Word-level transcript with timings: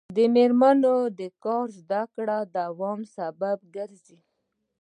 د 0.15 0.17
میرمنو 0.35 0.95
کار 1.43 1.67
د 1.71 1.75
زدکړو 1.77 2.39
دوام 2.57 2.99
سبب 3.15 3.57
ګرځي. 3.75 4.19